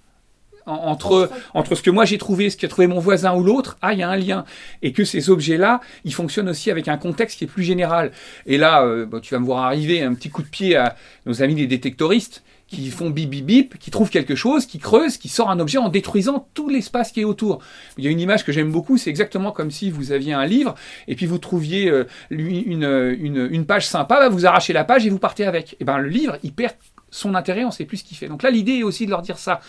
[0.70, 3.92] entre, entre ce que moi j'ai trouvé, ce qu'a trouvé mon voisin ou l'autre, ah,
[3.92, 4.44] il y a un lien.
[4.82, 8.12] Et que ces objets-là, ils fonctionnent aussi avec un contexte qui est plus général.
[8.46, 10.96] Et là, euh, bah, tu vas me voir arriver un petit coup de pied à
[11.26, 15.16] nos amis les détectoristes qui font bip bip bip, qui trouvent quelque chose, qui creusent,
[15.16, 17.60] qui sort un objet en détruisant tout l'espace qui est autour.
[17.98, 20.46] Il y a une image que j'aime beaucoup, c'est exactement comme si vous aviez un
[20.46, 20.76] livre
[21.08, 25.10] et puis vous trouviez euh, une, une, page sympa, bah, vous arrachez la page et
[25.10, 25.76] vous partez avec.
[25.80, 26.74] Et ben le livre, il perd
[27.10, 28.28] son intérêt, on ne sait plus ce qu'il fait.
[28.28, 29.60] Donc là, l'idée est aussi de leur dire ça.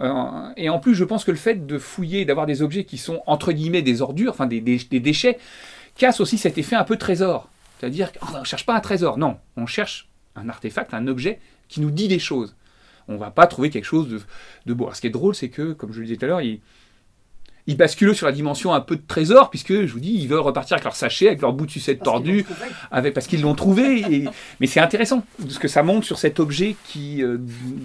[0.00, 2.98] Euh, et en plus, je pense que le fait de fouiller, d'avoir des objets qui
[2.98, 5.38] sont entre guillemets des ordures, enfin des, déchets,
[5.96, 7.48] casse aussi cet effet un peu trésor.
[7.78, 11.80] C'est-à-dire qu'on ne cherche pas un trésor, non, on cherche un artefact, un objet qui
[11.80, 12.54] nous dit des choses.
[13.08, 14.08] On ne va pas trouver quelque chose
[14.66, 14.84] de, beau.
[14.84, 16.60] Alors, ce qui est drôle, c'est que, comme je le disais tout à l'heure, il,
[17.66, 20.40] ils basculent sur la dimension un peu de trésor, puisque je vous dis, ils veulent
[20.40, 22.70] repartir avec leur sachet, avec leur bout de sucette Parce qu'ils tordu, l'ont trouvé.
[22.90, 24.00] avec, parce qu'ils l'ont trouvé.
[24.14, 24.28] et-
[24.60, 27.38] mais c'est intéressant, parce que ça monte sur cet objet qui euh,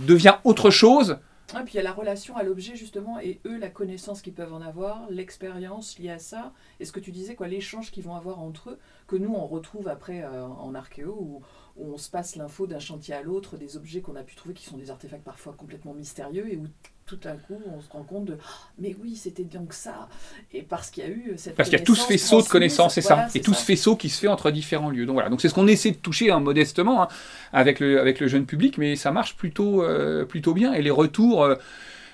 [0.08, 1.18] devient autre chose.
[1.56, 4.34] Ah, puis il y a la relation à l'objet justement et eux la connaissance qu'ils
[4.34, 8.04] peuvent en avoir, l'expérience liée à ça et ce que tu disais quoi l'échange qu'ils
[8.04, 11.42] vont avoir entre eux que nous on retrouve après euh, en archéo
[11.76, 14.54] où on se passe l'info d'un chantier à l'autre des objets qu'on a pu trouver
[14.54, 16.68] qui sont des artefacts parfois complètement mystérieux et où
[17.06, 20.08] tout à coup on se rend compte de Ah, mais oui c'était donc ça
[20.54, 22.48] et parce qu'il y a eu cette Parce qu'il y a tout ce faisceau de
[22.48, 23.38] connaissances, c'est voilà, ça.
[23.38, 23.60] Et tout ça.
[23.60, 25.06] ce faisceau qui se fait entre différents lieux.
[25.06, 25.30] Donc voilà.
[25.30, 27.08] Donc c'est ce qu'on essaie de toucher hein, modestement hein,
[27.52, 30.74] avec, le, avec le jeune public, mais ça marche plutôt, euh, plutôt bien.
[30.74, 31.44] Et les retours.
[31.44, 31.56] euh,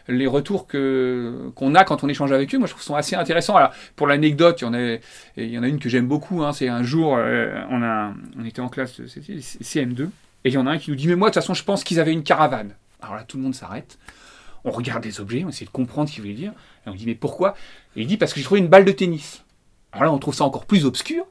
[0.09, 3.15] les retours que qu'on a quand on échange avec eux, moi je trouve sont assez
[3.15, 3.55] intéressants.
[3.55, 4.97] Alors pour l'anecdote, il y en a,
[5.37, 6.43] il y en a une que j'aime beaucoup.
[6.43, 10.09] hein, c'est un jour, euh, on a, on était en classe, c'était CM2, et
[10.49, 11.83] il y en a un qui nous dit mais moi de toute façon je pense
[11.83, 12.73] qu'ils avaient une caravane.
[13.01, 13.97] Alors là tout le monde s'arrête,
[14.65, 16.51] on regarde les objets, on essaie de comprendre ce qu'il voulait dire,
[16.85, 17.55] et on dit mais pourquoi?
[17.95, 19.43] Et il dit parce que j'ai trouvé une balle de tennis.
[19.91, 21.25] Alors là on trouve ça encore plus obscur.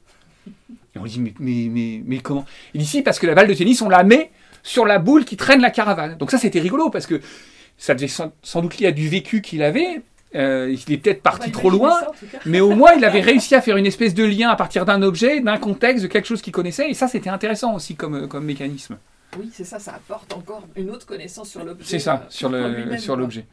[0.94, 2.46] Et on dit mais mais mais, mais comment?
[2.74, 4.30] Il dit si parce que la balle de tennis on la met
[4.62, 6.16] sur la boule qui traîne la caravane.
[6.16, 7.20] Donc ça c'était rigolo parce que
[7.78, 10.02] ça devait sans, sans doute lier à du vécu qu'il avait.
[10.34, 12.12] Euh, il est peut-être parti trop loin, ça,
[12.44, 15.00] mais au moins il avait réussi à faire une espèce de lien à partir d'un
[15.00, 18.44] objet, d'un contexte, de quelque chose qu'il connaissait, et ça c'était intéressant aussi comme, comme
[18.44, 18.98] mécanisme.
[19.38, 22.50] oui c'est ça ça apporte encore une autre connaissance sur l'objet C'est ça, euh, sur
[22.50, 23.46] le l'objet.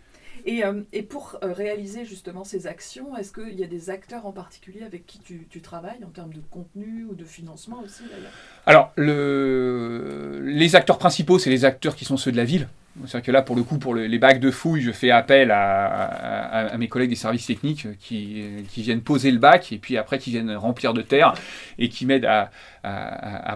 [0.45, 4.25] Et, euh, et pour euh, réaliser justement ces actions, est-ce qu'il y a des acteurs
[4.25, 8.03] en particulier avec qui tu, tu travailles en termes de contenu ou de financement aussi
[8.11, 8.31] d'ailleurs?
[8.67, 10.41] Alors, le...
[10.43, 12.67] les acteurs principaux, c'est les acteurs qui sont ceux de la ville.
[13.05, 15.51] C'est-à-dire que là, pour le coup, pour le- les bacs de fouilles, je fais appel
[15.51, 20.17] à, mes collègues des services techniques qui, qui viennent poser le bac et puis après
[20.17, 21.33] qui viennent remplir de terre
[21.77, 22.49] et qui m'aident à,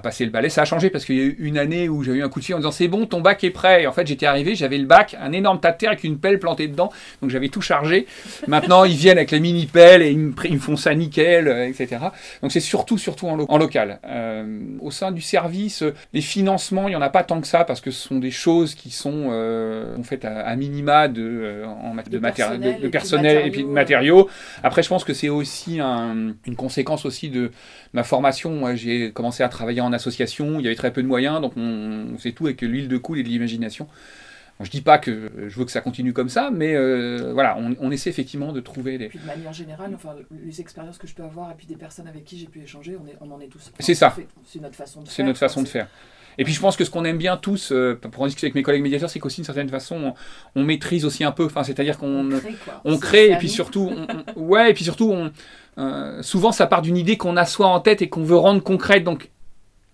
[0.01, 0.49] passer le balai.
[0.49, 2.39] Ça a changé parce qu'il y a eu une année où j'ai eu un coup
[2.39, 3.83] de fil en disant c'est bon, ton bac est prêt.
[3.83, 6.17] Et en fait, j'étais arrivé, j'avais le bac, un énorme tas de terre avec une
[6.19, 6.91] pelle plantée dedans.
[7.21, 8.07] Donc j'avais tout chargé.
[8.47, 11.97] Maintenant, ils viennent avec la mini pelle et ils me, font ça nickel, euh, etc.
[12.41, 13.99] Donc c'est surtout, surtout en, lo- en local.
[14.05, 17.47] Euh, au sein du service, euh, les financements, il n'y en a pas tant que
[17.47, 21.07] ça parce que ce sont des choses qui sont euh, en fait à, à minima
[21.07, 23.63] de, euh, en de, De matéri- personnel de- et de puis de personnel et puis
[23.63, 24.29] de matériaux, matériaux.
[24.63, 27.51] Après, je pense que c'est aussi un- une conséquence aussi de
[27.93, 28.51] ma formation.
[28.51, 30.59] Moi, j'ai commencé à travailler en association.
[30.59, 32.97] Il y avait très peu de moyens, donc on, on faisait tout avec l'huile de
[32.97, 33.87] coule et de l'imagination.
[34.61, 37.75] Je dis pas que je veux que ça continue comme ça, mais euh, voilà, on,
[37.79, 39.05] on essaie effectivement de trouver des.
[39.05, 41.77] Et puis de manière générale, enfin, les expériences que je peux avoir et puis des
[41.77, 43.71] personnes avec qui j'ai pu échanger, on, est, on en est tous.
[43.79, 44.13] C'est ça.
[44.43, 45.15] C'est notre façon de faire.
[45.15, 45.87] C'est notre façon de faire.
[46.37, 48.55] Et puis je pense que ce qu'on aime bien tous, euh, pour en discuter avec
[48.55, 50.13] mes collègues médiateurs, c'est qu'aussi d'une certaine façon,
[50.55, 51.45] on, on maîtrise aussi un peu.
[51.45, 53.89] Enfin, c'est-à-dire qu'on On crée on crée et puis surtout,
[54.35, 55.31] on- ouais, et puis surtout, on,
[55.77, 58.61] euh, souvent ça part d'une idée qu'on a soi en tête et qu'on veut rendre
[58.61, 59.03] concrète.
[59.05, 59.31] Donc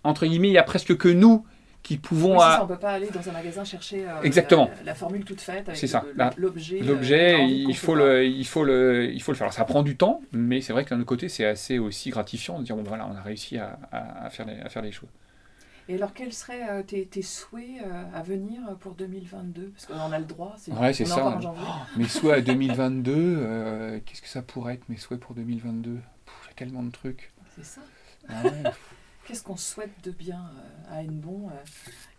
[0.03, 1.45] entre guillemets, il y a presque que nous
[1.85, 4.69] qui pouvons Oui, à- ça, on peut pas aller dans un magasin chercher euh, Exactement.
[4.79, 6.03] La, la formule toute faite C'est ça.
[6.37, 6.81] l'objet.
[6.81, 7.47] euh, l'objet.
[7.47, 9.45] il faut le, il faut le, il faut le faire.
[9.45, 12.09] Alors, ça prend du temps, mais c'est vrai que d'un autre côté, c'est assez aussi
[12.09, 14.81] gratifiant de dire bon voilà, on a réussi à, à- à faire les, à faire
[14.81, 15.09] les choses.
[15.87, 19.99] Et alors, quels seraient euh, tes, tes souhaits euh, à venir pour 2022 Parce qu'on
[19.99, 20.55] en a le droit.
[20.57, 21.23] C'est, Ouais, c'est ça.
[21.23, 21.61] en janvier.
[21.97, 26.01] Mes souhaits à 2022, euh, qu'est-ce que ça pourrait être mes souhaits pour 2022 Pff,
[26.45, 27.31] Il y a tellement de trucs.
[27.55, 27.81] C'est ça.
[28.27, 28.51] Ah ouais.
[29.27, 30.39] Qu'est-ce qu'on souhaite de bien
[30.91, 31.55] euh, à Hennebon euh,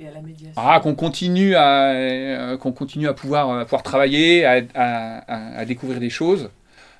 [0.00, 3.82] et à la médiation Ah, qu'on continue à, euh, qu'on continue à pouvoir, à pouvoir
[3.84, 6.50] travailler, à, à- à- à découvrir des choses.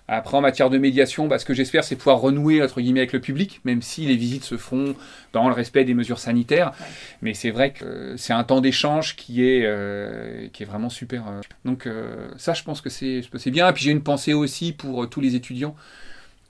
[0.09, 3.13] Après, en matière de médiation, bah, ce que j'espère, c'est pouvoir renouer entre guillemets avec
[3.13, 4.95] le public, même si les visites se feront
[5.33, 6.69] dans le respect des mesures sanitaires.
[6.81, 6.87] Ouais.
[7.23, 11.25] Mais c'est vrai que c'est un temps d'échange qui est, euh, qui est vraiment super.
[11.65, 13.69] Donc euh, ça, je pense que c'est, c'est bien.
[13.69, 15.75] Et puis j'ai une pensée aussi pour tous les étudiants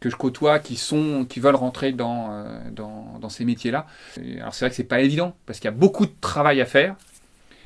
[0.06, 3.86] que je côtoie qui sont qui veulent rentrer dans, euh, dans, ces métiers-là.
[4.38, 6.64] Alors c'est vrai que c'est pas évident parce qu'il y a beaucoup de travail à
[6.64, 6.94] faire.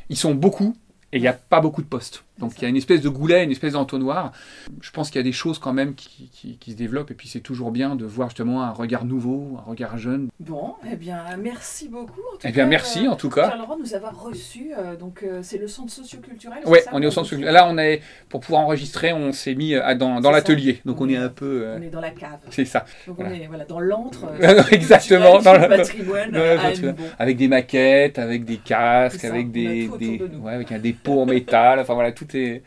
[0.09, 0.74] Ils sont beaucoup
[1.12, 2.24] et il n'y a pas beaucoup de postes.
[2.40, 4.33] Donc il y a une espèce de goulet, une espèce d'entonnoir.
[4.81, 7.14] Je pense qu'il y a des choses quand même qui, qui- qui se développent et
[7.14, 10.29] puis c'est toujours bien de voir justement un regard nouveau, un regard jeune.
[10.40, 12.20] Bon, eh bien, merci beaucoup.
[12.33, 13.48] En tout Eh bien cas, merci euh, en tout cas.
[13.48, 14.70] Pierre Laurent nous avoir reçus.
[14.79, 16.62] euh, donc, euh, c'est le centre socioculturel.
[16.64, 17.31] Ça, on est au centre.
[17.31, 20.81] retrouve Là, on est pour pouvoir enregistrer, on s'est mis à- dans, l'atelier.
[20.85, 21.62] Donc On on est est- un peu.
[21.64, 22.38] euh, On est dans la cave.
[22.50, 22.85] c'est ça.
[23.07, 23.33] Donc Voilà.
[23.33, 24.24] on est voilà, dans l'antre.
[24.72, 26.94] Exactement, dans le patrimoine dans à.
[27.18, 31.79] Avec des maquettes, avec des casques, avec des, des- ouais, avec un dépôt en métal.
[31.81, 32.62] Enfin voilà, tout est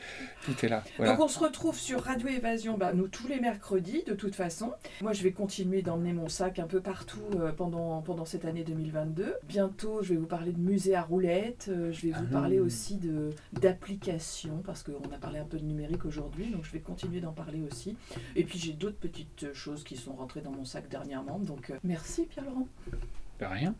[0.45, 0.83] tout est là.
[0.97, 1.13] Voilà.
[1.13, 4.73] Donc on se retrouve sur Radio Évasion, bah, nous tous les mercredis de toute façon.
[5.01, 8.63] Moi je vais continuer d'emmener mon sac un peu partout euh, pendant, pendant cette année
[8.63, 9.35] 2022.
[9.47, 12.33] Bientôt je vais vous parler de musée à roulettes, euh, je vais vous Ah.
[12.33, 16.71] parler aussi de d'applications parce qu'on a parlé un peu de numérique aujourd'hui, donc je
[16.71, 17.95] vais continuer d'en parler aussi.
[18.35, 21.75] Et puis j'ai d'autres petites choses qui sont rentrées dans mon sac dernièrement, donc euh,
[21.83, 22.67] merci Pierre-Laurent.
[23.39, 23.73] De rien.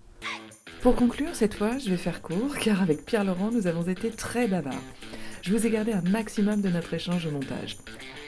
[0.82, 4.10] Pour conclure, cette fois, je vais faire court, car avec Pierre Laurent, nous avons été
[4.10, 4.74] très bavards.
[5.44, 7.76] Je vous ai gardé un maximum de notre échange au montage.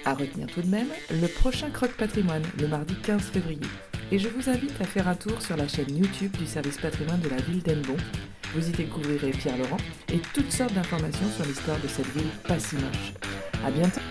[0.04, 3.62] À retenir tout de même, le prochain Croque Patrimoine, le mardi 15 février.
[4.12, 7.22] Et je vous invite à faire un tour sur la chaîne YouTube du service patrimoine
[7.22, 7.96] de la ville d'Enbon.
[8.54, 9.78] Vous y découvrirez Pierre Laurent
[10.12, 13.14] et toutes sortes d'informations sur l'histoire de cette ville pas si moche.
[13.66, 14.02] À bientôt